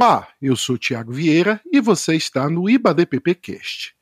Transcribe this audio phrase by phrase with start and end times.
[0.00, 3.96] Olá, eu sou Tiago Vieira e você está no IBADPP Cast,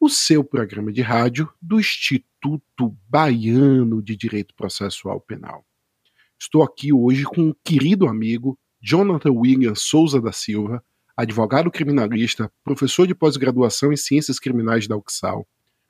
[0.00, 5.62] o seu programa de rádio do Instituto Baiano de Direito Processual Penal.
[6.40, 10.82] Estou aqui hoje com um querido amigo, Jonathan William Souza da Silva,
[11.14, 15.46] advogado criminalista, professor de pós-graduação em Ciências Criminais da UXAL,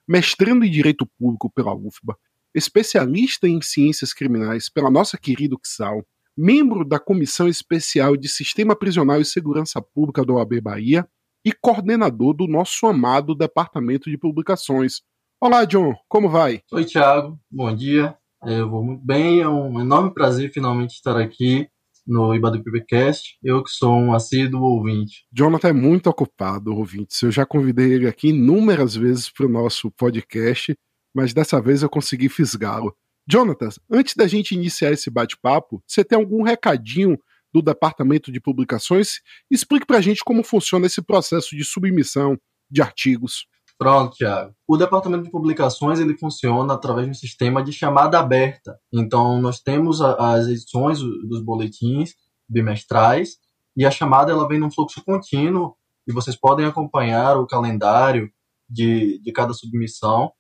[0.08, 2.18] mestrando em Direito Público pela UFBA,
[2.52, 6.04] especialista em Ciências Criminais pela nossa querida UXAL,
[6.36, 11.06] membro da Comissão Especial de Sistema Prisional e Segurança Pública da OAB Bahia
[11.44, 15.02] e coordenador do nosso amado Departamento de Publicações.
[15.40, 16.62] Olá, John, como vai?
[16.72, 18.16] Oi, Thiago, bom dia.
[18.44, 21.68] Eu vou muito bem, é um enorme prazer finalmente estar aqui
[22.06, 25.24] no IBADPBcast, eu que sou um assíduo ouvinte.
[25.32, 27.14] Jonathan é muito ocupado, ouvinte.
[27.22, 30.74] Eu já convidei ele aqui inúmeras vezes para o nosso podcast,
[31.14, 32.96] mas dessa vez eu consegui fisgá-lo.
[33.28, 37.18] Jonathan, antes da gente iniciar esse bate-papo, você tem algum recadinho
[37.52, 39.20] do Departamento de Publicações?
[39.50, 42.36] Explique para a gente como funciona esse processo de submissão
[42.70, 43.46] de artigos.
[43.78, 44.54] Pronto, Thiago.
[44.66, 48.78] O Departamento de Publicações ele funciona através de um sistema de chamada aberta.
[48.92, 52.14] Então, nós temos as edições dos boletins
[52.48, 53.36] bimestrais
[53.76, 55.74] e a chamada ela vem num fluxo contínuo
[56.06, 58.30] e vocês podem acompanhar o calendário
[58.68, 60.32] de, de cada submissão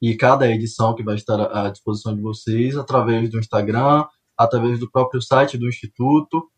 [0.00, 4.04] e cada edição que vai estar à disposição de vocês através do Instagram,
[4.36, 6.48] através do próprio site do Instituto,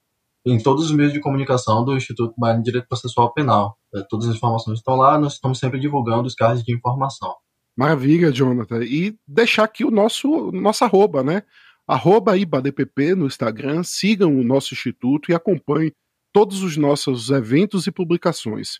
[0.44, 3.76] em todos os meios de comunicação do Instituto de Direito Processual Penal.
[3.94, 7.34] É, todas as informações estão lá, nós estamos sempre divulgando os cards de informação.
[7.76, 8.82] Maravilha, Jonathan.
[8.84, 11.42] E deixar aqui o nosso nossa arroba, né?
[11.86, 15.92] Arroba IBADPP no Instagram, sigam o nosso instituto e acompanhem
[16.32, 18.78] todos os nossos eventos e publicações.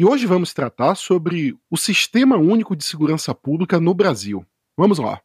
[0.00, 4.46] E hoje vamos tratar sobre o Sistema Único de Segurança Pública no Brasil.
[4.76, 5.20] Vamos lá.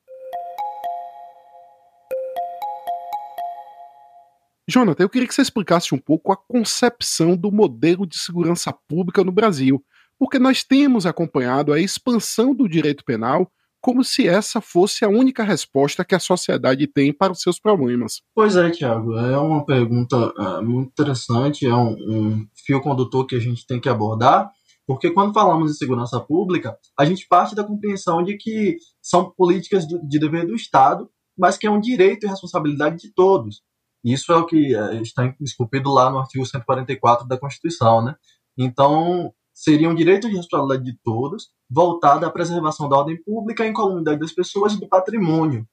[4.68, 9.24] Jonathan, eu queria que você explicasse um pouco a concepção do modelo de segurança pública
[9.24, 9.86] no Brasil,
[10.18, 15.44] porque nós temos acompanhado a expansão do direito penal como se essa fosse a única
[15.44, 18.22] resposta que a sociedade tem para os seus problemas.
[18.34, 23.36] Pois é, Tiago, é uma pergunta uh, muito interessante, é um, um fio condutor que
[23.36, 24.50] a gente tem que abordar,
[24.86, 29.88] porque quando falamos em segurança pública, a gente parte da compreensão de que são políticas
[29.88, 33.62] de, de dever do Estado, mas que é um direito e responsabilidade de todos.
[34.04, 38.16] Isso é o que eh, está esculpido lá no artigo 144 da Constituição, né?
[38.58, 44.20] Então, seria um direito de responsabilidade de todos, voltado à preservação da ordem pública, incolumidade
[44.20, 45.66] das pessoas e do patrimônio.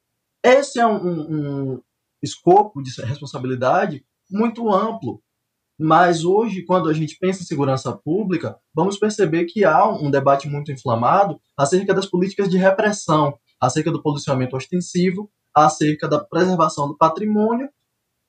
[0.42, 1.82] Esse é um, um, um
[2.22, 5.20] escopo de responsabilidade muito amplo,
[5.82, 10.46] mas hoje, quando a gente pensa em segurança pública, vamos perceber que há um debate
[10.46, 16.98] muito inflamado acerca das políticas de repressão, acerca do policiamento ostensivo, acerca da preservação do
[16.98, 17.66] patrimônio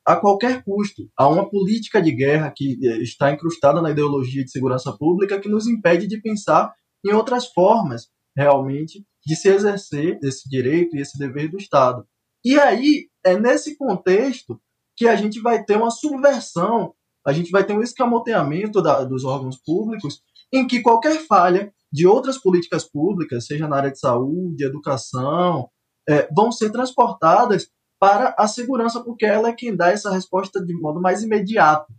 [0.05, 1.09] a qualquer custo.
[1.15, 5.49] Há uma política de guerra que eh, está incrustada na ideologia de segurança pública que
[5.49, 6.73] nos impede de pensar
[7.05, 12.07] em outras formas, realmente, de se exercer esse direito e esse dever do Estado.
[12.45, 14.57] E aí, é nesse contexto
[14.95, 16.93] que a gente vai ter uma subversão
[17.25, 20.21] a gente vai ter um escamoteamento da, dos órgãos públicos
[20.51, 25.69] em que qualquer falha de outras políticas públicas, seja na área de saúde, educação,
[26.07, 30.73] é, vão ser transportadas para a segurança, porque ela é quem dá essa resposta de
[30.73, 31.93] modo mais imediato.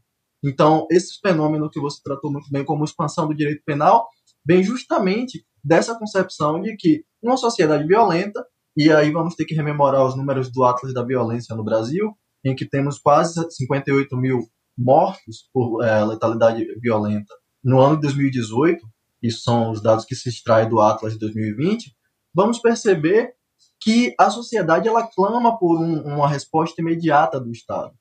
[0.45, 4.09] Então, esse fenômeno que você tratou muito bem como expansão do direito penal
[4.45, 8.45] vem justamente dessa concepção de que uma sociedade violenta,
[8.77, 12.13] e aí vamos ter que rememorar os números do Atlas da Violência no Brasil,
[12.45, 14.41] em que temos quase 58 mil
[14.83, 18.85] mortos por é, letalidade violenta no ano de 2018,
[19.23, 21.95] isso são os dados que se extraem do Atlas de 2020,
[22.35, 23.35] vamos perceber
[23.81, 27.93] que a sociedade ela clama por um, uma resposta imediata do Estado.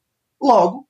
[0.41, 0.87] Logo,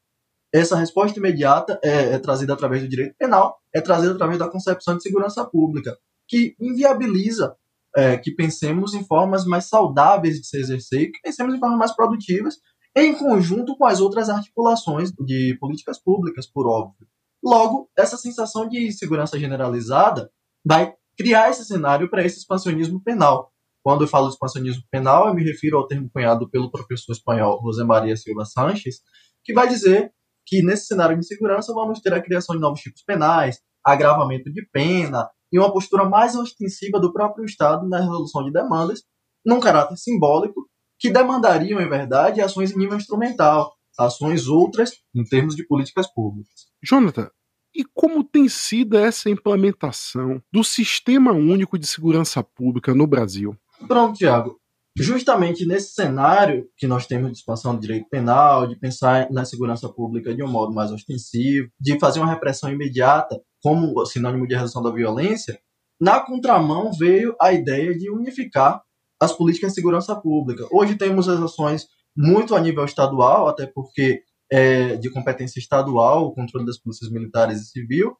[0.53, 4.95] essa resposta imediata é, é, trazida através do direito penal, é trazida através da concepção
[4.95, 7.56] de segurança pública, que inviabiliza
[7.95, 11.95] é, que pensemos em formas mais saudáveis de se exercer, que pensemos em formas mais
[11.95, 12.56] produtivas
[12.96, 17.08] em conjunto com as outras articulações de políticas públicas, por óbvio.
[17.44, 20.30] Logo, essa sensação de segurança generalizada
[20.66, 23.52] vai criar esse cenário para esse expansionismo penal.
[23.84, 27.84] Quando eu falo expansionismo penal, eu me refiro ao termo cunhado pelo professor espanhol José
[27.84, 29.02] Maria Silva Sanches,
[29.44, 30.14] que vai dizer
[30.46, 34.68] que nesse cenário de insegurança vamos ter a criação de novos tipos penais, agravamento de
[34.72, 39.02] pena e uma postura mais ostensiva do próprio Estado na resolução de demandas,
[39.46, 40.70] num caráter simbólico
[41.01, 46.68] que demandariam, em verdade, ações em nível instrumental, ações outras em termos de políticas públicas.
[46.81, 47.27] Jonathan,
[47.75, 53.57] e como tem sido essa implementação do Sistema Único de Segurança Pública no Brasil?
[53.88, 54.59] Pronto, Tiago.
[54.95, 59.89] justamente nesse cenário que nós temos de expansão do direito penal, de pensar na segurança
[59.89, 64.83] pública de um modo mais ostensivo, de fazer uma repressão imediata como sinônimo de redução
[64.83, 65.59] da violência,
[66.00, 68.83] na contramão veio a ideia de unificar
[69.21, 70.68] as políticas de segurança pública.
[70.71, 71.88] Hoje temos as ações
[72.18, 77.62] muito a nível estadual, até porque é de competência estadual o controle das polícias militares
[77.62, 78.18] e civil,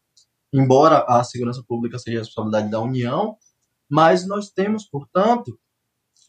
[0.54, 3.36] embora a segurança pública seja a responsabilidade da União,
[3.90, 5.60] mas nós temos, portanto,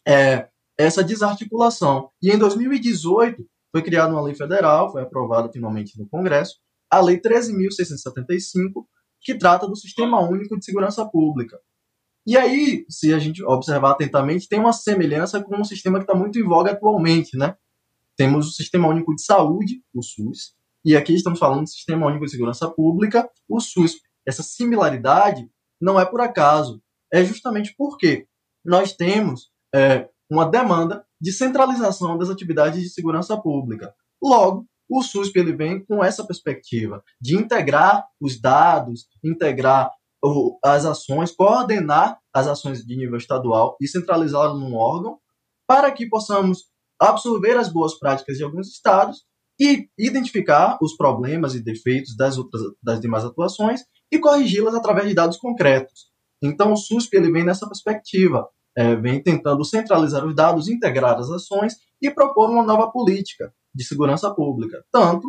[0.05, 2.09] é, essa desarticulação.
[2.21, 6.55] E em 2018 foi criada uma lei federal, foi aprovada finalmente no Congresso,
[6.89, 8.85] a Lei 13.675,
[9.21, 11.59] que trata do Sistema Único de Segurança Pública.
[12.25, 16.15] E aí, se a gente observar atentamente, tem uma semelhança com um sistema que está
[16.15, 17.55] muito em voga atualmente, né?
[18.15, 20.53] Temos o Sistema Único de Saúde, o SUS,
[20.85, 23.95] e aqui estamos falando do Sistema Único de Segurança Pública, o SUS.
[24.25, 25.49] Essa similaridade
[25.81, 26.81] não é por acaso,
[27.11, 28.25] é justamente porque
[28.63, 33.93] nós temos é, uma demanda de centralização das atividades de segurança pública.
[34.21, 39.91] Logo, o SUSP ele vem com essa perspectiva de integrar os dados, integrar
[40.63, 45.19] as ações, coordenar as ações de nível estadual e centralizá-lo num órgão,
[45.67, 46.65] para que possamos
[46.99, 49.23] absorver as boas práticas de alguns estados
[49.59, 53.81] e identificar os problemas e defeitos das outras das demais atuações
[54.11, 56.11] e corrigi-las através de dados concretos.
[56.41, 61.29] Então o SUSP ele vem nessa perspectiva, é, vem tentando centralizar os dados, integrar as
[61.29, 64.83] ações e propor uma nova política de segurança pública.
[64.91, 65.27] Tanto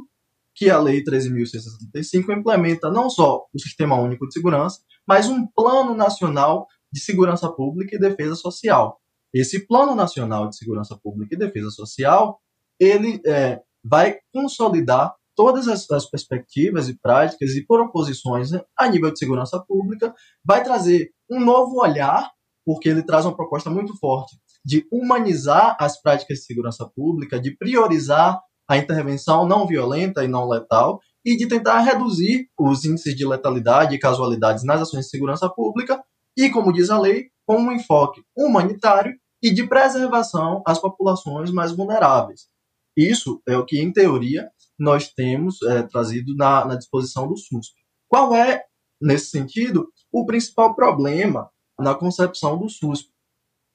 [0.54, 5.94] que a Lei 13.675 implementa não só o Sistema Único de Segurança, mas um Plano
[5.94, 9.00] Nacional de Segurança Pública e Defesa Social.
[9.32, 12.40] Esse Plano Nacional de Segurança Pública e Defesa Social,
[12.78, 19.18] ele é, vai consolidar todas as, as, perspectivas e práticas e proposições a nível de
[19.18, 20.14] segurança pública,
[20.44, 22.30] vai trazer um novo olhar
[22.64, 27.54] porque ele traz uma proposta muito forte de humanizar as práticas de segurança pública, de
[27.56, 33.26] priorizar a intervenção não violenta e não letal e de tentar reduzir os índices de
[33.26, 36.02] letalidade e casualidades nas ações de segurança pública
[36.36, 41.72] e, como diz a lei, com um enfoque humanitário e de preservação às populações mais
[41.72, 42.48] vulneráveis.
[42.96, 47.72] Isso é o que, em teoria, nós temos é, trazido na, na disposição do SUS.
[48.08, 48.64] Qual é,
[49.00, 53.08] nesse sentido, o principal problema na concepção do SUS.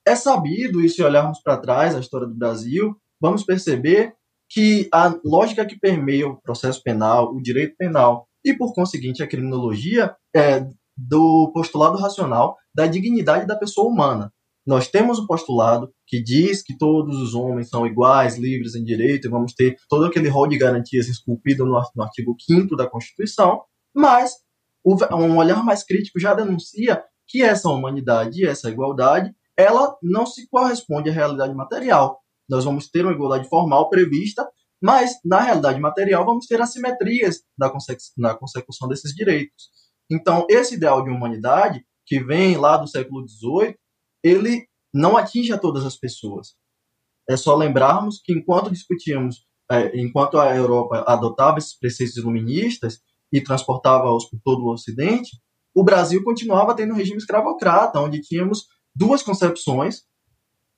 [0.05, 4.15] É sabido, e se olharmos para trás a história do Brasil, vamos perceber
[4.49, 9.27] que a lógica que permeia o processo penal, o direito penal e, por conseguinte, a
[9.27, 10.65] criminologia é
[10.97, 14.33] do postulado racional da dignidade da pessoa humana.
[14.65, 19.27] Nós temos o postulado que diz que todos os homens são iguais, livres em direito,
[19.27, 23.61] e vamos ter todo aquele rol de garantias esculpido no artigo 5 da Constituição,
[23.95, 24.33] mas
[24.85, 31.09] um olhar mais crítico já denuncia que essa humanidade essa igualdade, ela não se corresponde
[31.09, 32.19] à realidade material.
[32.49, 34.47] Nós vamos ter uma igualdade formal prevista,
[34.81, 37.71] mas na realidade material vamos ter assimetrias na,
[38.17, 39.69] na consecução desses direitos.
[40.09, 43.75] Então, esse ideal de humanidade, que vem lá do século XVIII,
[44.23, 46.55] ele não atinge a todas as pessoas.
[47.29, 52.99] É só lembrarmos que enquanto discutíamos, é, enquanto a Europa adotava esses preceitos iluministas
[53.31, 55.29] e transportava-os por todo o Ocidente,
[55.75, 60.01] o Brasil continuava tendo um regime escravocrata, onde tínhamos duas concepções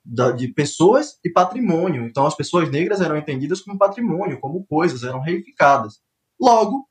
[0.04, 2.04] de pessoas e patrimônio.
[2.04, 6.00] Então, as pessoas negras eram entendidas como patrimônio, como coisas, eram reificadas.
[6.40, 6.88] Logo,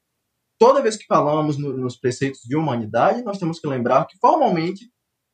[0.58, 4.90] toda vez que falamos no, nos preceitos de humanidade, nós temos que lembrar que, formalmente,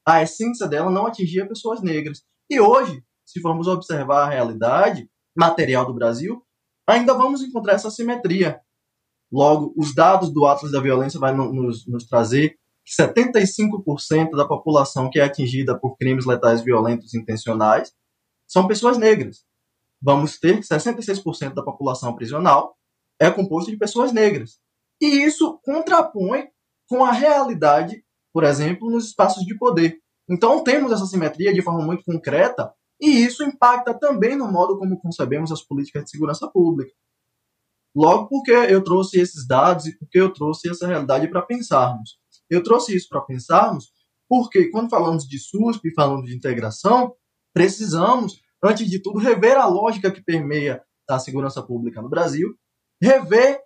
[0.05, 2.23] a essência dela não atingia pessoas negras.
[2.49, 6.41] E hoje, se formos observar a realidade material do Brasil,
[6.87, 8.59] ainda vamos encontrar essa simetria.
[9.31, 12.57] Logo, os dados do Atlas da Violência vai nos, nos trazer
[12.87, 17.91] 75% da população que é atingida por crimes letais violentos intencionais
[18.47, 19.45] são pessoas negras.
[20.01, 22.77] Vamos ter que 66% da população prisional
[23.19, 24.59] é composto de pessoas negras.
[25.01, 26.47] E isso contrapõe
[26.87, 29.99] com a realidade, por exemplo, nos espaços de poder.
[30.29, 34.99] Então temos essa simetria de forma muito concreta e isso impacta também no modo como
[34.99, 36.91] concebemos as políticas de segurança pública.
[37.95, 42.19] Logo porque eu trouxe esses dados e porque eu trouxe essa realidade para pensarmos.
[42.49, 43.91] Eu trouxe isso para pensarmos
[44.29, 47.13] porque quando falamos de SUSP e falamos de integração,
[47.53, 52.53] precisamos, antes de tudo, rever a lógica que permeia a segurança pública no Brasil,
[53.01, 53.61] rever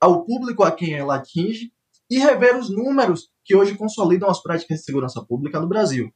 [0.00, 1.70] ao público a quem ela atinge
[2.08, 6.10] e rever os números que hoje consolidam as práticas de segurança pública no Brasil.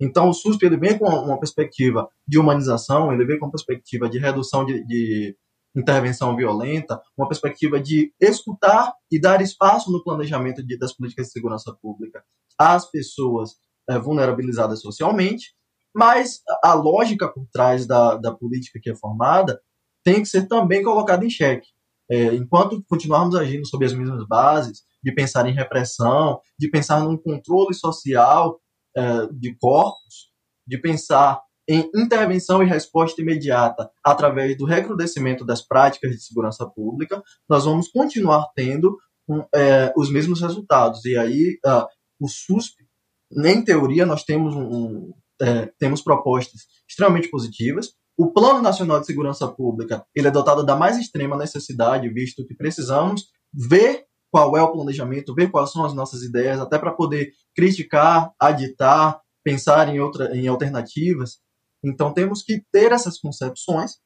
[0.00, 4.08] Então, o SUSP ele vem com uma perspectiva de humanização, ele vem com uma perspectiva
[4.08, 5.36] de redução de, de
[5.78, 11.32] intervenção violenta, uma perspectiva de escutar e dar espaço no planejamento de, das políticas de
[11.32, 12.22] segurança pública
[12.58, 13.52] às pessoas
[13.88, 15.56] é, vulnerabilizadas socialmente,
[15.94, 19.60] Mas a lógica por trás da, da política que é formada
[20.04, 21.68] tem que ser também colocada em xeque.
[22.10, 27.16] É, enquanto continuarmos agindo sob as mesmas bases, de pensar em repressão, de pensar num
[27.16, 28.60] controle social
[28.96, 30.30] é, de corpos,
[30.66, 37.22] de pensar em intervenção e resposta imediata através do recrudescimento das práticas de segurança pública,
[37.48, 38.96] nós vamos continuar tendo
[39.28, 41.04] um, é, os mesmos resultados.
[41.04, 41.86] E aí, uh,
[42.18, 42.84] o SUSP,
[43.44, 47.90] em teoria, nós temos, um, um é, temos propostas extremamente positivas.
[48.16, 52.54] O Plano Nacional de Segurança Pública ele é dotado da mais extrema necessidade, visto que
[52.54, 57.30] precisamos ver qual é o planejamento, ver quais são as nossas ideias, até para poder
[57.54, 61.38] criticar, aditar, pensar em, outra, em alternativas.
[61.84, 63.98] Então, temos que ter essas concepções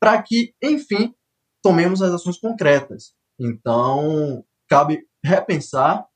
[0.00, 1.14] para que, enfim,
[1.62, 3.14] tomemos as ações concretas.
[3.40, 6.06] Então, cabe repensar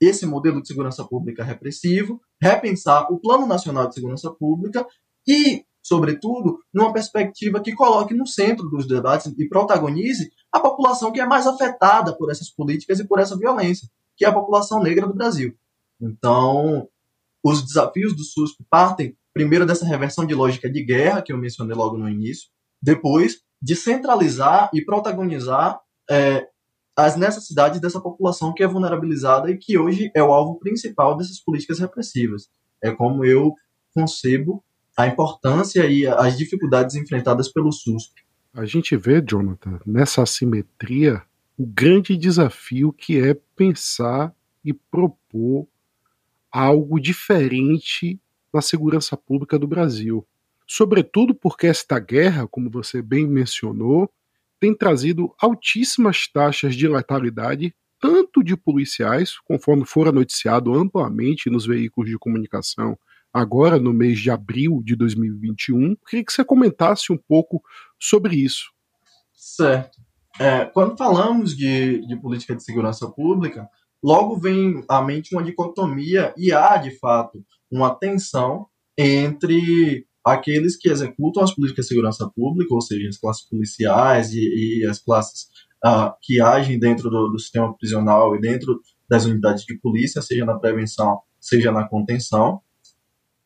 [0.00, 4.86] esse modelo de segurança pública repressivo, repensar o Plano Nacional de Segurança Pública
[5.26, 11.20] e, sobretudo, numa perspectiva que coloque no centro dos debates e protagonize a população que
[11.20, 15.06] é mais afetada por essas políticas e por essa violência, que é a população negra
[15.06, 15.54] do Brasil.
[16.00, 16.88] Então,
[17.44, 21.76] os desafios do SUS partem primeiro dessa reversão de lógica de guerra que eu mencionei
[21.76, 22.48] logo no início,
[22.82, 25.78] depois de centralizar e protagonizar
[26.10, 26.44] é,
[26.96, 31.38] as necessidades dessa população que é vulnerabilizada e que hoje é o alvo principal dessas
[31.38, 32.48] políticas repressivas.
[32.82, 33.54] É como eu
[33.94, 34.64] concebo
[34.96, 38.10] a importância e as dificuldades enfrentadas pelo SUS.
[38.52, 41.22] A gente vê, Jonathan, nessa assimetria,
[41.56, 45.68] o grande desafio que é pensar e propor
[46.50, 48.20] algo diferente
[48.58, 50.26] na segurança pública do Brasil.
[50.66, 54.10] Sobretudo porque esta guerra, como você bem mencionou,
[54.60, 62.10] tem trazido altíssimas taxas de letalidade, tanto de policiais, conforme fora noticiado amplamente nos veículos
[62.10, 62.98] de comunicação,
[63.32, 65.96] agora no mês de abril de 2021.
[66.08, 67.62] Queria que você comentasse um pouco
[67.98, 68.72] sobre isso.
[69.32, 69.98] Certo.
[70.40, 73.68] É, quando falamos de, de política de segurança pública,
[74.02, 80.88] logo vem à mente uma dicotomia e há, de fato, uma tensão entre aqueles que
[80.88, 85.48] executam as políticas de segurança pública, ou seja, as classes policiais e, e as classes
[85.84, 90.44] uh, que agem dentro do, do, sistema prisional e dentro das unidades de polícia, seja
[90.44, 92.60] na prevenção, seja na contenção.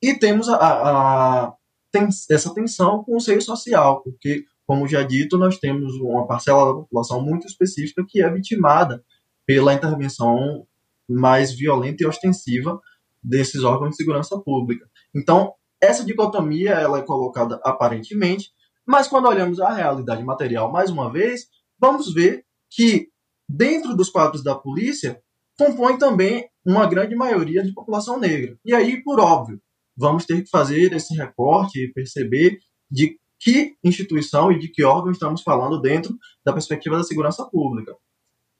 [0.00, 1.52] E temos a, a,
[1.92, 6.66] tem, essa tensão com o seio social, porque, como já dito, nós temos uma parcela
[6.66, 9.04] da população muito específica que é vitimada
[9.46, 10.66] pela intervenção
[11.08, 12.80] mais violenta e ostensiva
[13.22, 14.88] desses órgãos de segurança pública.
[15.14, 18.50] Então, essa dicotomia ela é colocada aparentemente,
[18.86, 21.46] mas quando olhamos a realidade material mais uma vez,
[21.80, 23.08] vamos ver que
[23.48, 25.20] dentro dos quadros da polícia
[25.58, 28.58] compõe também uma grande maioria de população negra.
[28.64, 29.60] E aí, por óbvio,
[29.96, 32.58] vamos ter que fazer esse recorte e perceber
[32.90, 37.92] de que instituição e de que órgão estamos falando dentro da perspectiva da segurança pública.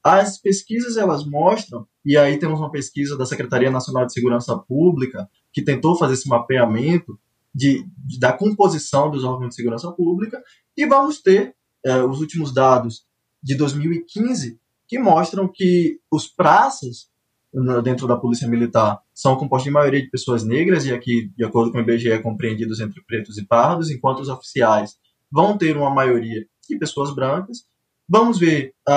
[0.04, 5.28] As pesquisas elas mostram, e aí temos uma pesquisa da Secretaria Nacional de Segurança Pública
[5.52, 7.18] que tentou fazer esse mapeamento
[7.54, 10.42] de, de da composição dos órgãos de segurança pública,
[10.76, 11.54] e vamos ter
[11.84, 13.04] é, os últimos dados
[13.42, 17.10] de 2015 que mostram que os praças
[17.84, 21.70] dentro da Polícia Militar são compostos de maioria de pessoas negras, e aqui, de acordo
[21.70, 24.96] com o IBGE, compreendidos entre pretos e pardos, enquanto os oficiais
[25.30, 27.66] vão ter uma maioria de pessoas brancas,
[28.12, 28.96] Vamos ver a,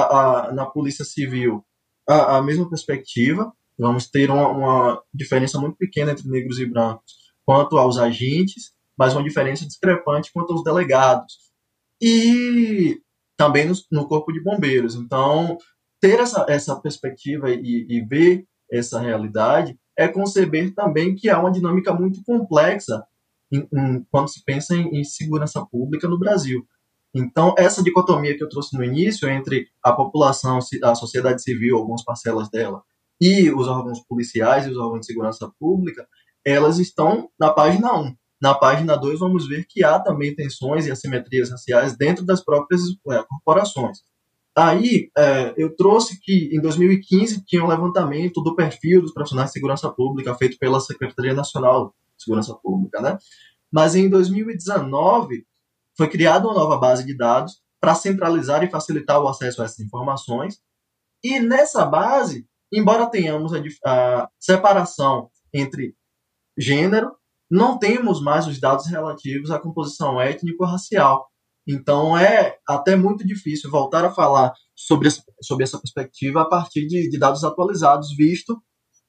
[0.50, 1.64] a, na Polícia Civil
[2.06, 3.50] a, a, mesma perspectiva.
[3.80, 7.14] Vamos ter uma, uma diferença muito pequena entre negros e brancos
[7.46, 11.38] quanto aos agentes, mas uma diferença discrepante quanto aos delegados.
[12.02, 13.00] E
[13.38, 14.96] também no, no Corpo de Bombeiros.
[14.96, 15.58] Então,
[16.02, 21.54] ter essa, essa perspectiva e, e ver essa realidade é conceber também que há uma
[21.54, 23.02] dinâmica muito complexa
[23.50, 26.68] em, em, quando se pensa em, em, segurança pública no Brasil.
[27.16, 32.04] Então, essa dicotomia que eu trouxe no início entre a população, a sociedade civil, algumas
[32.04, 32.84] parcelas dela,
[33.22, 36.06] e os órgãos policiais e os órgãos de segurança pública,
[36.44, 38.14] elas estão na página 1.
[38.42, 42.82] Na página 2, vamos ver que há também tensões e assimetrias raciais dentro das próprias
[43.10, 44.00] é, corporações.
[44.54, 49.54] Aí, é, eu trouxe que em 2015 tinha um levantamento do perfil dos profissionais de
[49.54, 53.18] segurança pública feito pela Secretaria Nacional de Segurança Pública, né?
[53.72, 55.46] Mas em 2019
[55.98, 59.80] foi criada uma nova base de dados para centralizar e facilitar o acesso a essas
[59.80, 60.60] informações.
[61.24, 65.96] E nessa base, embora tenhamos a, a separação entre
[66.58, 67.16] gênero,
[67.50, 71.28] não temos mais os dados relativos à composição étnico-racial.
[71.68, 75.10] Então é até muito difícil voltar a falar sobre,
[75.42, 78.62] sobre essa perspectiva a partir de, de dados atualizados, visto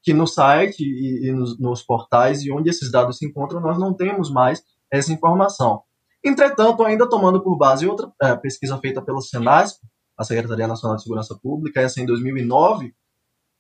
[0.03, 3.79] que no site e, e nos, nos, portais e onde esses dados se encontram, nós
[3.79, 5.83] não temos mais essa informação.
[6.27, 9.81] Entretanto, ainda tomando por base outra é, pesquisa feita pelo Senasp,
[10.19, 12.93] a Secretaria Nacional de Segurança Pública, essa em 2009,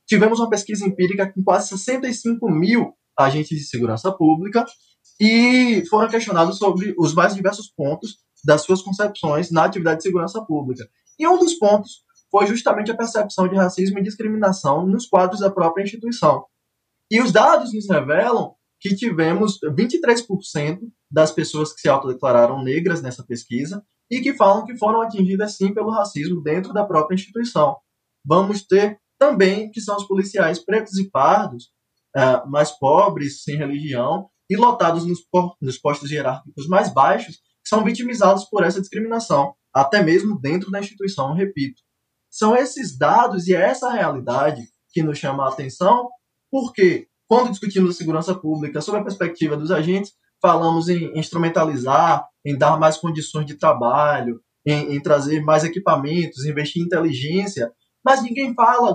[0.05, 4.67] tivemos uma pesquisa empírica com quase 65 mil agentes de segurança pública
[5.21, 10.45] e foram questionados sobre os mais diversos pontos das suas concepções na atividade de segurança
[10.45, 10.89] pública.
[11.21, 15.53] E um dos pontos foi justamente a percepção de racismo e discriminação nos quadros da
[15.53, 16.45] própria instituição.
[17.09, 18.57] E os dados nos revelam
[18.88, 24.76] que tivemos 23% das pessoas que se autodeclararam negras nessa pesquisa e que falam que
[24.76, 27.76] foram atingidas sim pelo racismo dentro da própria instituição.
[28.25, 31.71] Vamos ter também que são os policiais pretos e pardos,
[32.16, 35.21] uh, mais pobres, sem religião, e lotados nos,
[35.61, 40.81] nos postos hierárquicos mais baixos, que são vitimizados por essa discriminação, até mesmo dentro da
[40.81, 41.83] instituição, repito.
[42.31, 46.09] São esses dados e é essa realidade que nos chama a atenção,
[46.50, 52.78] porque quando discutimos segurança pública sob a perspectiva dos agentes, falamos em instrumentalizar, em dar
[52.78, 57.73] mais condições de trabalho, em, em trazer mais equipamentos, investir em inteligência,
[58.04, 58.92] mas ninguém fala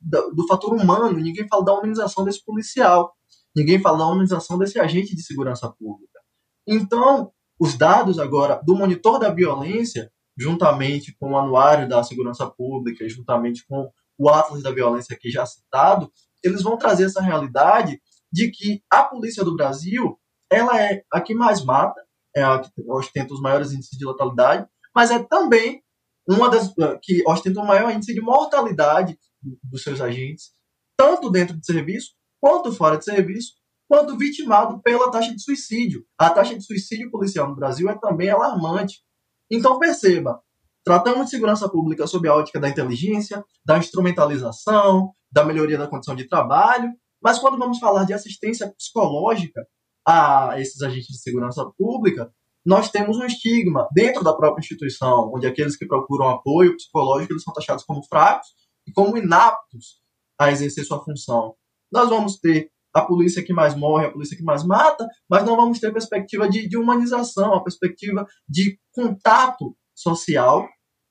[0.00, 3.12] do, do, fator humano, ninguém fala da humanização desse policial,
[3.54, 6.20] ninguém fala da humanização desse agente de segurança pública.
[6.66, 13.08] Então, os dados agora do monitor da violência, juntamente com o anuário da segurança pública,
[13.08, 16.10] juntamente com o Atlas da Violência aqui já citado,
[16.42, 18.00] eles vão trazer essa realidade
[18.32, 20.18] de que a polícia do Brasil
[20.50, 22.00] ela é a que mais mata,
[22.34, 25.82] é a que ostenta os maiores índices de letalidade, mas é também
[26.28, 29.18] uma das eh, que ostenta o maior índice de mortalidade
[29.62, 30.52] dos seus agentes,
[30.96, 33.52] tanto dentro de serviço quanto fora de serviço,
[33.88, 36.04] quanto vitimado pela taxa de suicídio.
[36.18, 39.02] A taxa de suicídio policial no Brasil é também alarmante.
[39.50, 40.40] Então perceba,
[40.84, 46.14] tratamos de segurança pública sob a ótica da inteligência, da instrumentalização, da melhoria da condição
[46.14, 49.66] de trabalho, mas quando vamos falar de assistência psicológica
[50.06, 52.30] a esses agentes de segurança pública,
[52.64, 57.42] nós temos um estigma dentro da própria instituição, onde aqueles que procuram apoio psicológico eles
[57.42, 58.48] são taxados como fracos
[58.86, 60.00] e como inaptos
[60.38, 61.54] a exercer sua função.
[61.90, 65.56] Nós vamos ter a polícia que mais morre, a polícia que mais mata, mas não
[65.56, 70.68] vamos ter perspectiva de, de humanização, a perspectiva de contato social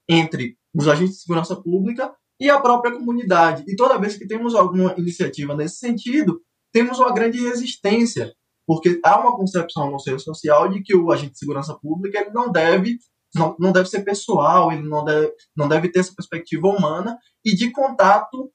[0.07, 3.63] entre os agentes de segurança pública e a própria comunidade.
[3.67, 6.41] E toda vez que temos alguma iniciativa nesse sentido,
[6.73, 8.34] temos uma grande resistência
[8.65, 12.32] porque há uma concepção no seio social de que o agente de segurança pública ele
[12.32, 12.97] não deve
[13.34, 17.56] não, não deve ser pessoal, ele não deve, não deve ter essa perspectiva humana e
[17.56, 18.51] de contato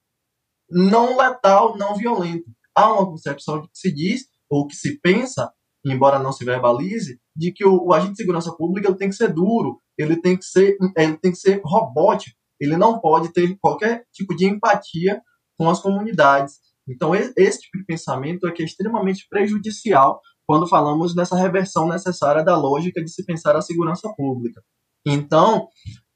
[0.70, 2.50] não letal, não violento.
[2.74, 5.50] Há uma concepção que se diz, ou que se pensa,
[5.84, 9.16] embora não se verbalize, de que o, o agente de segurança pública ele tem que
[9.16, 13.56] ser duro, ele tem que ser, ele tem que ser robótico, ele não pode ter
[13.60, 15.20] qualquer tipo de empatia
[15.58, 16.54] com as comunidades.
[16.88, 22.44] Então, esse tipo de pensamento é que é extremamente prejudicial quando falamos nessa reversão necessária
[22.44, 24.62] da lógica de se pensar a segurança pública.
[25.04, 25.68] Então,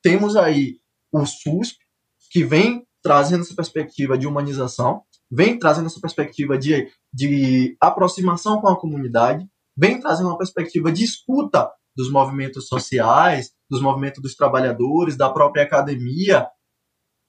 [0.02, 0.76] temos aí
[1.12, 1.78] o SUSP,
[2.30, 8.68] que vem trazendo essa perspectiva de humanização, vem trazendo essa perspectiva de, de aproximação com
[8.68, 15.16] a comunidade, vem trazendo uma perspectiva de escuta dos movimentos sociais, dos movimentos dos trabalhadores,
[15.16, 16.48] da própria academia,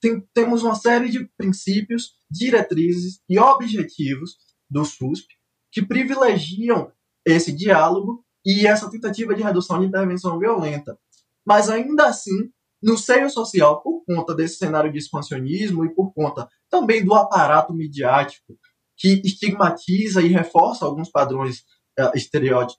[0.00, 4.36] tem, temos uma série de princípios, diretrizes e objetivos
[4.68, 5.28] do SUSP
[5.70, 6.92] que privilegiam
[7.24, 10.98] esse diálogo e essa tentativa de redução de intervenção violenta.
[11.46, 12.50] Mas ainda assim,
[12.82, 17.72] no seio social, por conta desse cenário de expansionismo e por conta também do aparato
[17.72, 18.58] midiático
[18.96, 21.60] que estigmatiza e reforça alguns padrões
[21.98, 22.10] uh,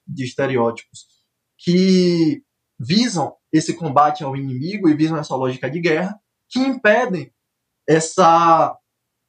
[0.06, 1.08] de estereótipos
[1.58, 2.44] que
[2.84, 6.20] visam esse combate ao inimigo e visam essa lógica de guerra,
[6.50, 7.32] que impedem
[7.88, 8.78] essa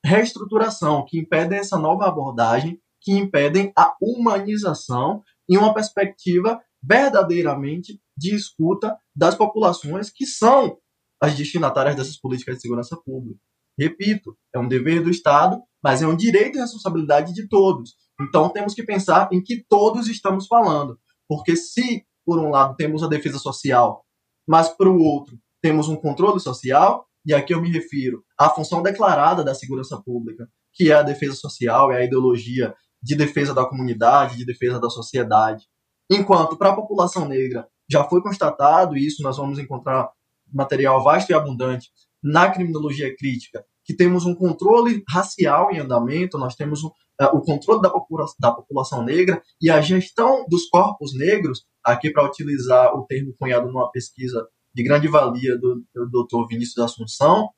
[0.05, 8.35] reestruturação, que impedem essa nova abordagem, que impedem a humanização e uma perspectiva verdadeiramente de
[8.35, 10.79] escuta das populações que são
[11.21, 13.41] as destinatárias dessas políticas de segurança pública.
[13.79, 17.95] Repito, é um dever do Estado, mas é um direito e responsabilidade de todos.
[18.21, 20.99] Então temos que pensar em que todos estamos falando.
[21.29, 24.05] Porque se, por um lado, temos a defesa social,
[24.47, 29.43] mas, por outro, temos um controle social, e aqui eu me refiro à função declarada
[29.43, 34.37] da segurança pública, que é a defesa social, é a ideologia de defesa da comunidade,
[34.37, 35.67] de defesa da sociedade.
[36.11, 40.11] Enquanto para a população negra já foi constatado, e isso nós vamos encontrar
[40.53, 41.91] material vasto e abundante
[42.23, 46.93] na criminologia crítica, que temos um controle racial em andamento, nós temos uh,
[47.35, 52.25] o controle da, popula da população negra e a gestão dos corpos negros, aqui para
[52.25, 56.49] utilizar o termo cunhado numa pesquisa de grande valia do, do Dr.
[56.49, 57.51] Vinícius Assunção,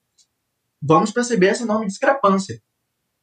[0.83, 2.61] vamos perceber essa enorme discrepância.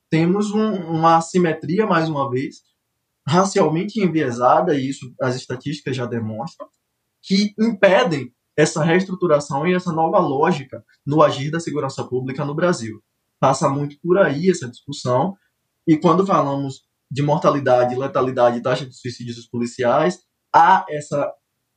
[0.10, 2.58] temos um, uma assimetria, mais uma vez,
[3.28, 6.68] racialmente enviesada, e isso as estatísticas já demonstram,
[7.22, 13.02] que impedem essa reestruturação e essa nova lógica no agir da segurança pública no Brasil.
[13.40, 15.36] Passa muito por aí essa discussão,
[15.88, 20.20] e quando falamos de mortalidade, letalidade taxa de suicídios dos policiais,
[20.54, 21.32] há essa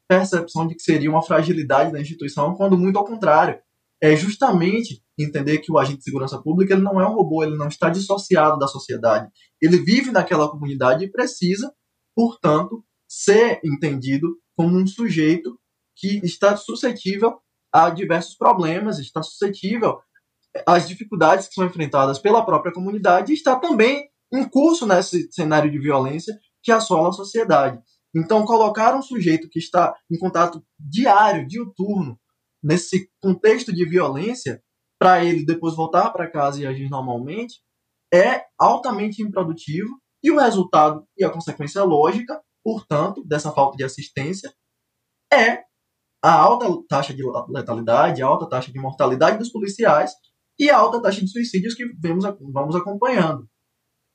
[0.08, 3.58] percepção de que seria uma fragilidade da instituição, quando muito ao contrário.
[4.00, 7.56] É justamente entender que o agente de segurança pública ele não é um robô, ele
[7.56, 9.30] não está dissociado da sociedade.
[9.60, 11.72] Ele vive naquela comunidade e precisa,
[12.14, 15.58] portanto, ser entendido como um sujeito
[15.96, 17.38] que está suscetível
[17.72, 19.98] a diversos problemas, está suscetível
[20.66, 25.70] às dificuldades que são enfrentadas pela própria comunidade e está também em curso nesse cenário
[25.70, 27.78] de violência que assola a sociedade.
[28.16, 32.18] Então, colocar um sujeito que está em contato diário, diuturno,
[32.62, 34.62] nesse contexto de violência,
[34.98, 37.60] para ele depois voltar para casa e agir normalmente,
[38.12, 39.90] é altamente improdutivo
[40.22, 44.50] e o resultado e a consequência lógica, portanto, dessa falta de assistência
[45.30, 45.64] é
[46.24, 50.12] a alta taxa de letalidade, a alta taxa de mortalidade dos policiais
[50.58, 53.46] e a alta taxa de suicídios que vemos, vamos acompanhando.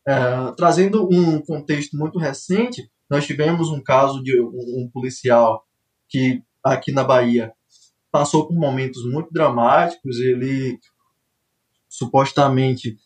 [0.08, 5.68] É, trazendo um contexto muito recente, nós tivemos um caso de um, um policial
[6.08, 7.52] que aqui na Bahia
[8.10, 10.18] passou por momentos muito dramáticos.
[10.18, 10.80] Ele
[11.90, 12.98] supostamente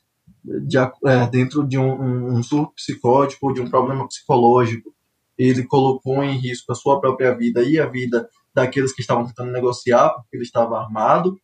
[0.43, 4.93] de, é, dentro de um, um, surto psicótico, de um problema psicológico,
[5.35, 9.51] ele colocou em risco a sua própria vida e a vida daqueles que estavam tentando
[9.51, 11.41] negociar, porque ele estava armado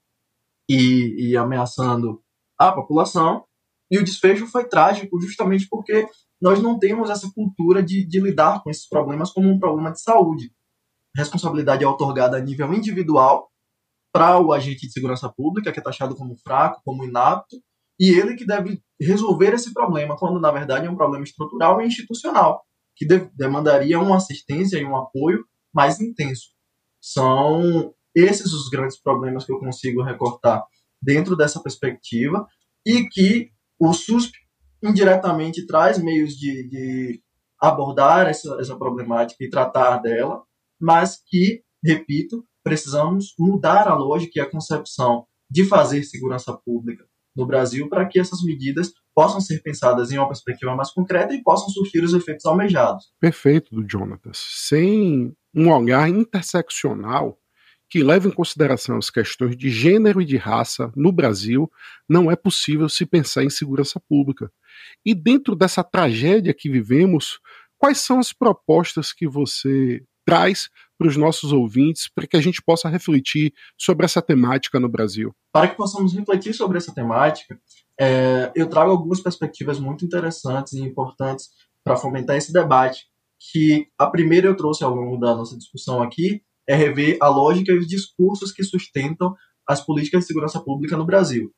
[0.69, 2.21] e, e ameaçando
[2.59, 3.43] a população.
[3.89, 6.07] E o desfecho foi trágico, justamente porque
[6.41, 10.01] nós não temos essa cultura de, de lidar com esses problemas como um problema de
[10.01, 10.51] saúde.
[11.15, 13.51] Responsabilidade é otorgada a nível individual
[14.11, 17.57] para o agente de segurança pública, que é taxado como fraco, como inapto,
[17.99, 21.85] e ele que deve resolver esse problema, quando na verdade é um problema estrutural e
[21.85, 26.49] institucional, que de demandaria uma assistência e um apoio mais intenso.
[26.99, 30.65] São esses os grandes problemas que eu consigo recortar
[31.01, 32.45] dentro dessa perspectiva
[32.85, 34.40] e que o SUSP
[34.81, 37.21] indiretamente traz meios de, de
[37.59, 40.43] abordar essa, essa problemática e tratar dela,
[40.79, 47.45] mas que, repito, precisamos mudar a lógica e a concepção de fazer segurança pública no
[47.45, 51.69] Brasil para que essas medidas possam ser pensadas em uma perspectiva mais concreta e possam
[51.69, 53.11] surtir os efeitos almejados.
[53.19, 54.37] Perfeito, do Jonatas.
[54.37, 57.37] Sem um olhar interseccional
[57.89, 61.69] que leve em consideração as questões de gênero e de raça no Brasil,
[62.07, 64.49] não é possível se pensar em segurança pública.
[65.05, 67.39] E dentro dessa tragédia que vivemos,
[67.77, 72.61] quais são as propostas que você traz para os nossos ouvintes para que a gente
[72.61, 75.33] possa refletir sobre essa temática no Brasil?
[75.51, 77.59] Para que possamos refletir sobre essa temática,
[77.99, 81.49] é, eu trago algumas perspectivas muito interessantes e importantes
[81.83, 83.05] para fomentar esse debate.
[83.51, 87.71] Que a primeira eu trouxe ao longo da nossa discussão aqui é rever a lógica
[87.71, 89.35] e os discursos que sustentam
[89.67, 91.51] as políticas de segurança pública no Brasil.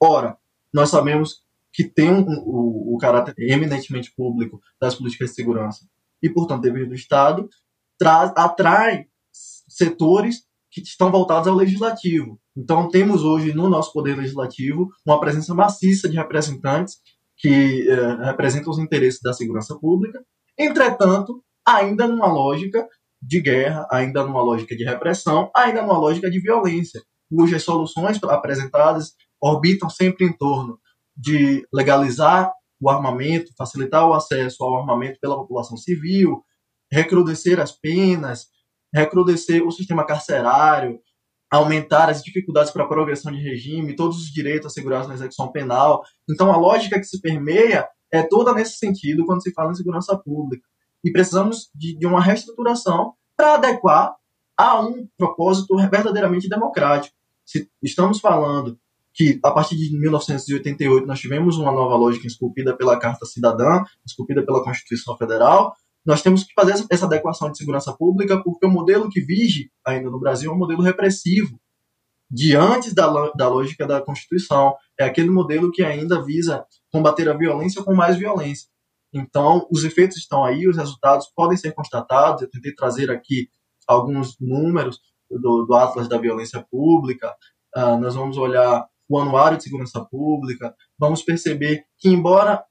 [0.00, 0.36] Ora,
[0.72, 1.42] nós sabemos
[1.76, 5.86] que tem um, o, o caráter eminentemente público das políticas de segurança
[6.22, 7.46] e, portanto, dever do Estado,
[7.98, 9.04] traz, atrai
[9.68, 12.40] setores que estão voltados ao legislativo.
[12.56, 16.96] Então, temos hoje no nosso poder legislativo uma presença maciça de representantes
[17.36, 20.24] que eh, representam os interesses da segurança pública,
[20.58, 22.88] entretanto, ainda numa lógica
[23.20, 29.12] de guerra, ainda numa lógica de repressão, ainda numa lógica de violência, cujas soluções apresentadas
[29.38, 30.78] orbitam sempre em torno
[31.16, 36.42] de legalizar o armamento, facilitar o acesso ao armamento pela população civil,
[36.90, 38.46] recrudescer as penas,
[38.94, 41.00] recrudescer o sistema carcerário,
[41.50, 46.02] aumentar as dificuldades para a progressão de regime, todos os direitos assegurados na execução penal.
[46.28, 50.16] Então, a lógica que se permeia é toda nesse sentido quando se fala em segurança
[50.18, 50.66] pública.
[51.04, 54.14] E precisamos de, de uma reestruturação para adequar
[54.56, 57.14] a um propósito verdadeiramente democrático.
[57.44, 58.78] Se estamos falando
[59.16, 64.44] que a partir de 1988 nós tivemos uma nova lógica esculpida pela Carta Cidadã, esculpida
[64.44, 65.74] pela Constituição Federal,
[66.04, 70.10] nós temos que fazer essa adequação de segurança pública porque o modelo que vige ainda
[70.10, 71.58] no Brasil é um modelo repressivo,
[72.30, 74.74] de antes da, da lógica da Constituição.
[75.00, 78.68] É aquele modelo que ainda visa combater a violência com mais violência.
[79.14, 82.42] Então, os efeitos estão aí, os resultados podem ser constatados.
[82.42, 83.48] Eu tentei trazer aqui
[83.86, 85.00] alguns números
[85.30, 87.34] do, do Atlas da Violência Pública.
[87.74, 90.74] Uh, nós vamos olhar o Anuário de Segurança Pública.
[90.98, 92.64] Vamos perceber que, embora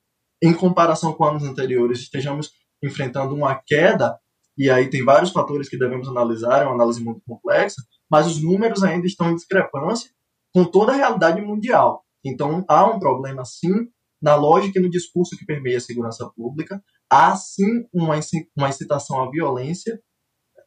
[0.44, 2.52] em comparação com anos anteriores estejamos
[2.84, 4.18] enfrentando uma queda,
[4.58, 8.42] e aí tem vários fatores que devemos analisar, é uma análise muito complexa, mas os
[8.42, 10.10] números ainda estão em discrepância
[10.54, 12.04] com toda a realidade mundial.
[12.24, 13.90] Então há um problema sim
[14.22, 18.20] na lógica e no discurso que permeia a segurança pública, há sim uma,
[18.58, 20.02] uma incitação à violência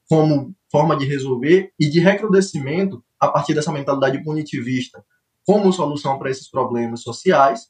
[0.09, 5.03] como forma de resolver e de recrudescimento a partir dessa mentalidade punitivista
[5.49, 7.69] como solução para esses problemas sociais,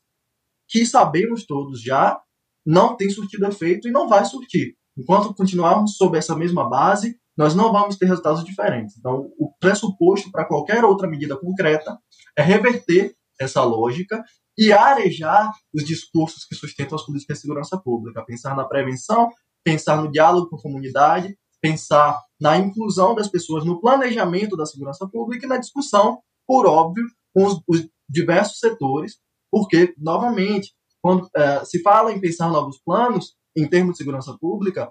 [0.69, 2.21] que sabemos todos já
[2.67, 4.75] não tem surtido efeito e não vai surtir.
[4.99, 8.99] Enquanto continuarmos sob essa mesma base, nós não vamos ter resultados diferentes.
[8.99, 11.97] Então, o pressuposto para qualquer outra medida concreta
[12.37, 14.25] é reverter essa lógica
[14.59, 18.25] e arejar os discursos que sustentam as políticas de segurança pública.
[18.27, 19.31] Pensar na prevenção,
[19.63, 25.09] pensar no diálogo com a comunidade, pensar na inclusão das pessoas no planejamento da segurança
[25.09, 27.05] pública e na discussão, por óbvio,
[27.39, 29.19] com os, os diversos setores,
[29.51, 34.91] porque, novamente, quando é, se fala em pensar novos planos, em termos de segurança pública,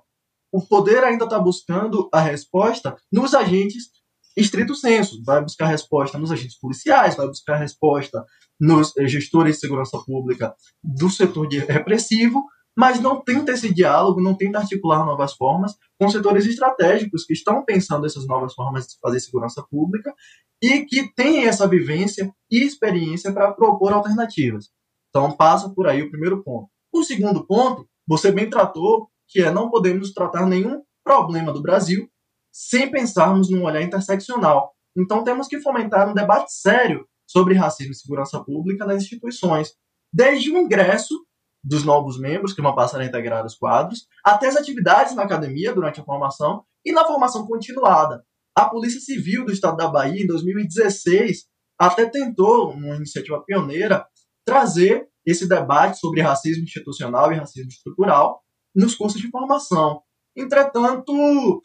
[0.51, 3.91] o poder ainda está buscando a resposta nos agentes
[4.37, 8.23] estrito senso, vai buscar resposta nos agentes policiais, vai buscar resposta
[8.59, 12.45] nos eh, gestores de segurança pública do setor de repressivo,
[12.77, 17.65] mas não tenta esse diálogo, não tenta articular novas formas com setores estratégicos que estão
[17.65, 20.13] pensando essas novas formas de fazer segurança pública
[20.61, 24.69] e que têm essa vivência e experiência para propor alternativas.
[25.09, 26.69] Então passa por aí o primeiro ponto.
[26.93, 32.07] O segundo ponto, você bem tratou, que é não podemos tratar nenhum problema do Brasil
[32.51, 34.71] sem pensarmos num olhar interseccional.
[34.95, 39.73] Então temos que fomentar um debate sério sobre racismo e segurança pública nas instituições,
[40.13, 41.26] desde o ingresso
[41.63, 45.73] dos novos membros que vão passar a integrar os quadros, até as atividades na academia
[45.73, 48.23] durante a formação e na formação continuada.
[48.55, 51.45] A Polícia Civil do Estado da Bahia, em 2016,
[51.79, 54.05] até tentou, uma iniciativa pioneira,
[54.45, 58.41] trazer esse debate sobre racismo institucional e racismo estrutural
[58.73, 60.01] nos cursos de formação.
[60.35, 61.61] Entretanto,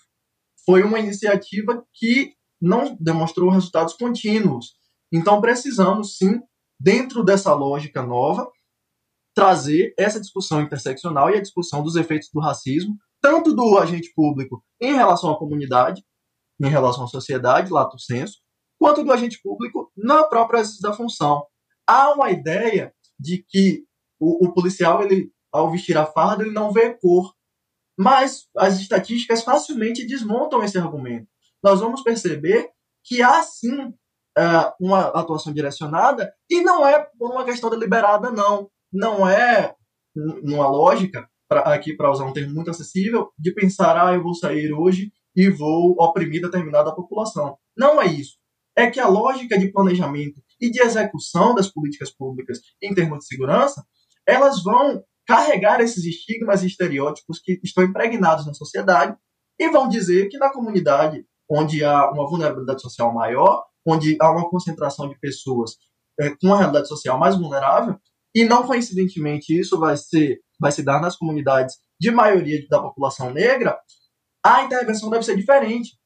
[0.67, 4.75] foi uma iniciativa que não demonstrou resultados contínuos.
[5.13, 6.41] Então, precisamos, sim,
[6.81, 8.51] dentro dessa lógica nova,
[9.35, 14.63] trazer essa discussão interseccional e a discussão dos efeitos do racismo, tanto do agente público
[14.81, 16.05] em relação à comunidade,
[16.61, 18.41] em relação à sociedade, lato senso,
[18.79, 21.47] quanto do agente público na própria exercício da função.
[21.87, 23.85] Há uma ideia de que
[24.21, 27.33] o, o policial, ele, ao vestir a farda, ele não vê cor.
[27.99, 31.29] Mas as estatísticas facilmente desmontam esse argumento.
[31.63, 32.71] Nós vamos perceber
[33.05, 33.93] que há sim
[34.37, 39.75] é, uma atuação direcionada e não é por uma questão deliberada, não não é
[40.43, 44.35] uma lógica, pra, aqui para usar um termo muito acessível, de pensar, ah, eu vou
[44.35, 47.57] sair hoje e vou oprimir determinada população.
[47.77, 48.37] Não é isso.
[48.77, 53.27] É que a lógica de planejamento e de execução das políticas públicas em termos de
[53.27, 53.85] segurança,
[54.27, 59.17] elas vão carregar esses estigmas e estereótipos que estão impregnados na sociedade
[59.59, 64.49] e vão dizer que na comunidade onde há uma vulnerabilidade social maior, onde há uma
[64.49, 65.73] concentração de pessoas
[66.19, 67.99] é, com uma realidade social mais vulnerável,
[68.35, 73.31] e não coincidentemente isso vai ser vai se dar nas comunidades de maioria da população
[73.31, 73.79] negra,
[74.45, 75.97] a intervenção deve ser diferente.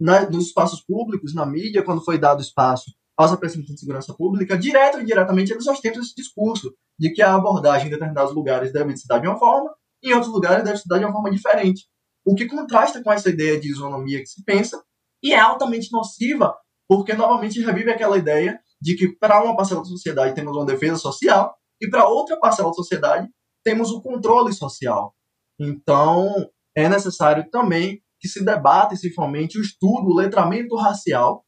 [0.00, 4.58] Na, nos espaços públicos, na mídia, quando foi dado espaço aos representantes de segurança pública,
[4.58, 8.96] direto ou indiretamente eles ostentam esse discurso de que a abordagem em determinados lugares deve
[8.96, 11.30] se dar de uma forma, e em outros lugares deve se dar de uma forma
[11.30, 11.86] diferente.
[12.24, 14.82] O que contrasta com essa ideia de isonomia que se pensa
[15.22, 16.56] e é altamente nociva,
[16.88, 20.96] porque novamente revive aquela ideia de que para uma parcela da sociedade temos uma defesa
[20.96, 23.28] social e para outra parcela da sociedade,
[23.64, 25.14] temos o controle social.
[25.58, 26.28] Então,
[26.74, 31.44] é necessário também que se debata e fomente o estudo, o letramento racial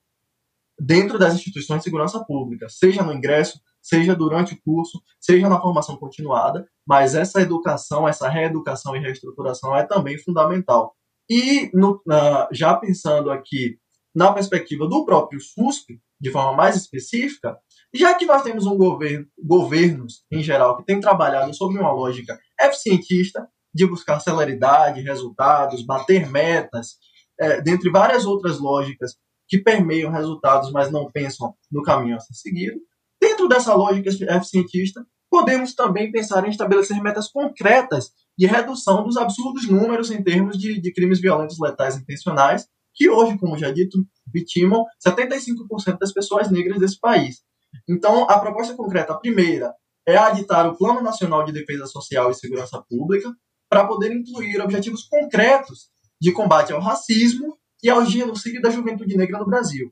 [0.78, 5.60] dentro das instituições de segurança pública, seja no ingresso, seja durante o curso, seja na
[5.60, 10.96] formação continuada, mas essa educação, essa reeducação e reestruturação é também fundamental.
[11.30, 13.78] E no, uh, já pensando aqui
[14.14, 17.58] na perspectiva do próprio SUSP, de forma mais específica,
[17.94, 22.38] já que nós temos um governo, governos em geral que têm trabalhado sob uma lógica
[22.60, 26.96] eficientista de buscar celeridade, resultados, bater metas,
[27.38, 29.14] é, dentre várias outras lógicas
[29.48, 32.78] que permeiam resultados, mas não pensam no caminho a ser seguido,
[33.20, 39.68] dentro dessa lógica eficientista, podemos também pensar em estabelecer metas concretas de redução dos absurdos
[39.68, 43.98] números em termos de, de crimes violentos letais intencionais que hoje, como já dito,
[44.32, 47.42] vitimam 75% das pessoas negras desse país.
[47.88, 49.72] Então, a proposta concreta, a primeira,
[50.06, 53.32] é aditar o Plano Nacional de Defesa Social e Segurança Pública
[53.68, 59.38] para poder incluir objetivos concretos de combate ao racismo e ao genocídio da juventude negra
[59.38, 59.90] no Brasil.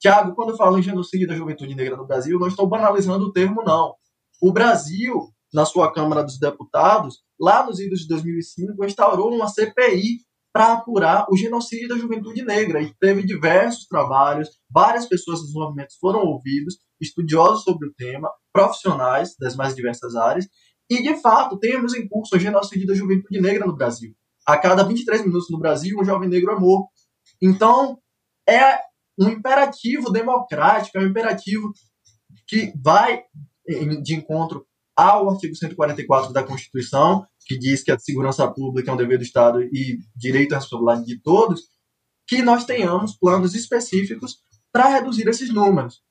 [0.00, 3.32] Tiago, quando eu falo em genocídio da juventude negra no Brasil, não estou banalizando o
[3.32, 3.94] termo, não.
[4.40, 10.18] O Brasil, na sua Câmara dos Deputados, lá nos idos de 2005, instaurou uma CPI
[10.52, 12.82] para apurar o genocídio da juventude negra.
[12.82, 19.34] E teve diversos trabalhos, várias pessoas dos movimentos foram ouvidos estudiosos sobre o tema, profissionais
[19.38, 20.46] das mais diversas áreas,
[20.88, 24.14] e de fato temos em curso o genocídio da juventude negra no Brasil.
[24.46, 26.90] A cada 23 minutos no Brasil, um jovem negro é morto.
[27.40, 27.98] Então,
[28.48, 28.78] é
[29.18, 31.72] um imperativo democrático, é um imperativo
[32.46, 33.22] que vai
[34.02, 38.96] de encontro ao artigo 144 da Constituição, que diz que a segurança pública é um
[38.96, 41.62] dever do Estado e direito à responsabilidade de todos,
[42.26, 44.38] que nós tenhamos planos específicos
[44.72, 46.02] para reduzir esses números.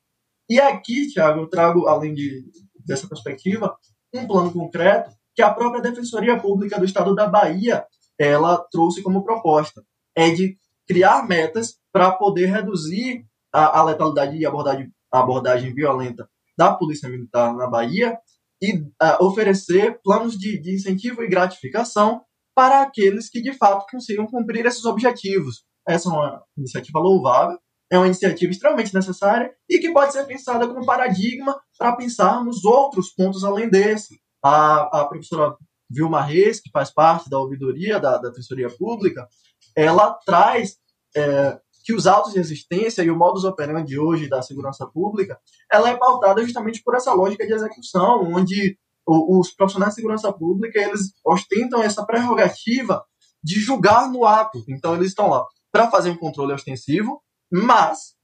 [0.48, 2.44] E aqui, Tiago, eu trago, além de,
[2.84, 3.76] dessa perspectiva,
[4.12, 7.84] um plano concreto que a própria Defensoria Pública do Estado da Bahia
[8.18, 9.82] ela trouxe como proposta.
[10.14, 16.28] É de criar metas para poder reduzir a, a letalidade e abordagem, a abordagem violenta
[16.56, 18.18] da Polícia Militar na Bahia
[18.60, 18.84] e
[19.20, 22.22] oferecer planos de, de incentivo e gratificação
[22.54, 25.64] para aqueles que de fato consigam cumprir esses objetivos.
[25.88, 27.58] Essa é uma iniciativa louvável,
[27.92, 33.10] é uma iniciativa extremamente necessária e que pode ser pensada como paradigma para pensarmos outros
[33.10, 34.18] pontos além desse.
[34.42, 35.54] A, a professora
[35.90, 38.32] Vilma Reis, que faz parte da ouvidoria da, da
[38.78, 39.28] Pública,
[39.76, 40.78] ela traz
[41.14, 45.38] é, que os autos de resistência e o modus operandi hoje da segurança pública,
[45.70, 50.80] ela é pautada justamente por essa lógica de execução, onde os profissionais de segurança pública,
[50.80, 53.04] eles ostentam essa prerrogativa
[53.44, 54.64] de julgar no ato.
[54.66, 57.20] Então, eles estão lá para fazer um controle ostensivo,
[57.52, 58.14] mas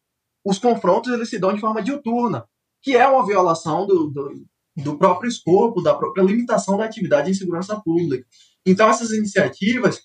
[0.45, 2.47] os confrontos eles se dão de forma diuturna,
[2.83, 7.35] que é uma violação do, do, do próprio escopo, da própria limitação da atividade em
[7.35, 8.27] segurança pública.
[8.65, 10.01] Então, essas iniciativas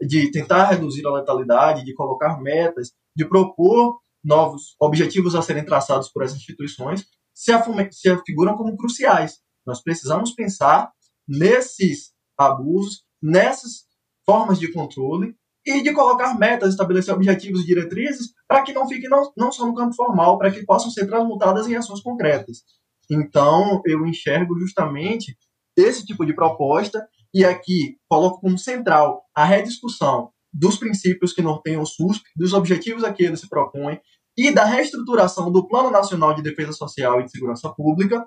[0.00, 6.08] de tentar reduzir a letalidade, de colocar metas, de propor novos objetivos a serem traçados
[6.08, 7.52] por essas instituições, se,
[7.92, 9.38] se afiguram como cruciais.
[9.66, 10.90] Nós precisamos pensar
[11.28, 13.84] nesses abusos, nessas
[14.24, 19.08] formas de controle e de colocar metas, estabelecer objetivos e diretrizes para que não fiquem
[19.08, 22.62] não, não só no campo formal, para que possam ser transmutadas em ações concretas.
[23.10, 25.36] Então, eu enxergo justamente
[25.76, 31.82] esse tipo de proposta e aqui coloco como central a rediscussão dos princípios que norteiam
[31.82, 34.00] o SUSP, dos objetivos a que ele se propõe
[34.36, 38.24] e da reestruturação do Plano Nacional de Defesa Social e de Segurança Pública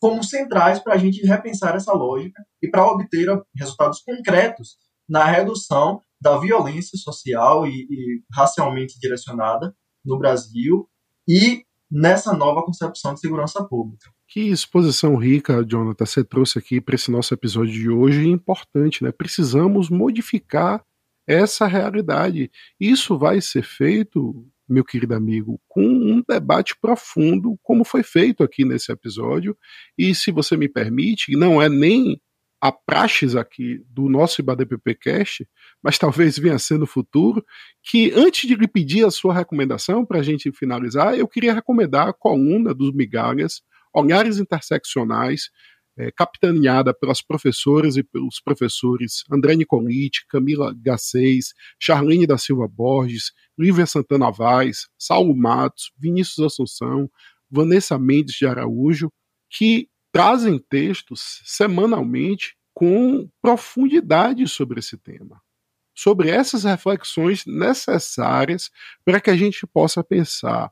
[0.00, 4.76] como centrais para a gente repensar essa lógica e para obter resultados concretos
[5.08, 10.88] na redução da violência social e, e racialmente direcionada no Brasil
[11.28, 14.10] e nessa nova concepção de segurança pública.
[14.26, 19.12] Que exposição rica, Jonathan, você trouxe aqui para esse nosso episódio de hoje, importante, né?
[19.12, 20.82] Precisamos modificar
[21.28, 22.50] essa realidade.
[22.80, 28.64] Isso vai ser feito, meu querido amigo, com um debate profundo, como foi feito aqui
[28.64, 29.54] nesse episódio.
[29.96, 32.18] E se você me permite, não é nem
[32.64, 35.46] a praxis aqui do nosso IBADPP Cast,
[35.82, 37.44] mas talvez venha a ser no futuro,
[37.82, 42.08] que antes de lhe pedir a sua recomendação para a gente finalizar, eu queria recomendar
[42.08, 43.60] a coluna dos Migalhas,
[43.92, 45.50] Olhares Interseccionais,
[45.98, 53.30] é, capitaneada pelas professoras e pelos professores André Nicolite, Camila Gacês, Charlene da Silva Borges,
[53.58, 57.10] Lívia Santana Vaz, Saulo Matos, Vinícius Assunção,
[57.50, 59.12] Vanessa Mendes de Araújo,
[59.50, 65.42] que trazem textos semanalmente com profundidade sobre esse tema,
[65.92, 68.70] sobre essas reflexões necessárias
[69.04, 70.70] para que a gente possa pensar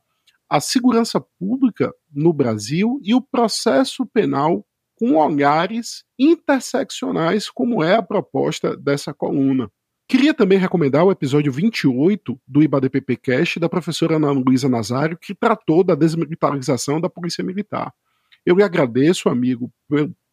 [0.48, 8.02] a segurança pública no Brasil e o processo penal com olhares interseccionais, como é a
[8.02, 9.68] proposta dessa coluna.
[10.06, 15.34] Queria também recomendar o episódio 28 do IBADPP Cast da professora Ana Luísa Nazário, que
[15.34, 17.92] tratou da desmilitarização da Polícia Militar.
[18.44, 19.72] Eu lhe agradeço, amigo,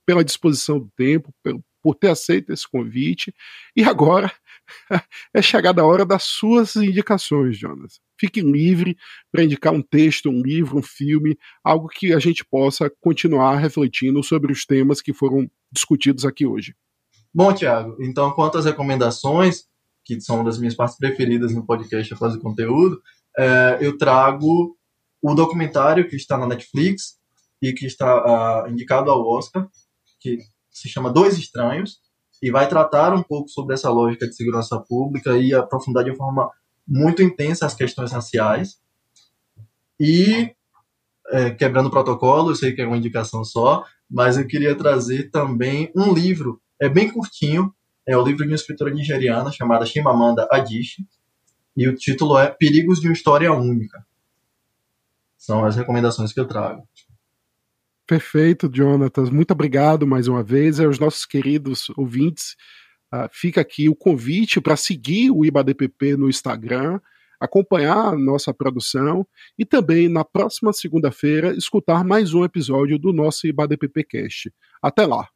[0.05, 1.33] pela disposição do tempo,
[1.81, 3.33] por ter aceito esse convite.
[3.75, 4.31] E agora
[5.33, 7.99] é chegada a hora das suas indicações, Jonas.
[8.19, 8.97] Fique livre
[9.31, 14.21] para indicar um texto, um livro, um filme, algo que a gente possa continuar refletindo
[14.23, 16.75] sobre os temas que foram discutidos aqui hoje.
[17.33, 19.65] Bom, Tiago, então quanto às recomendações,
[20.03, 22.99] que são uma das minhas partes preferidas no podcast fazer conteúdo,
[23.37, 24.75] é, eu trago
[25.21, 27.18] o documentário que está na Netflix
[27.61, 29.67] e que está uh, indicado ao Oscar,
[30.19, 30.39] que
[30.69, 31.99] se chama Dois Estranhos,
[32.41, 36.49] e vai tratar um pouco sobre essa lógica de segurança pública e aprofundar de forma
[36.87, 38.79] muito intensa as questões raciais.
[39.99, 40.55] E,
[41.31, 45.29] é, quebrando o protocolo, eu sei que é uma indicação só, mas eu queria trazer
[45.29, 47.73] também um livro, é bem curtinho,
[48.07, 51.05] é o livro de uma escritora nigeriana chamada Chimamanda Adichie,
[51.75, 54.05] e o título é Perigos de uma História Única.
[55.37, 56.87] São as recomendações que eu trago.
[58.09, 59.29] Perfeito, Jonatas.
[59.29, 60.79] Muito obrigado mais uma vez.
[60.79, 62.55] Aos nossos queridos ouvintes,
[63.13, 66.99] uh, fica aqui o convite para seguir o IBADPP no Instagram.
[67.39, 69.25] acompanhar nossa produção
[69.57, 74.51] e também na próxima segunda-feira escutar mais um episódio do nosso IBADPPcast.
[74.81, 75.29] Até lá!